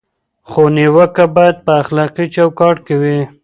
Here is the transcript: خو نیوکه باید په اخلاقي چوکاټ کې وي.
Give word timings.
خو 0.49 0.61
نیوکه 0.75 1.25
باید 1.35 1.55
په 1.65 1.71
اخلاقي 1.81 2.25
چوکاټ 2.35 2.77
کې 2.85 2.95
وي. 3.01 3.19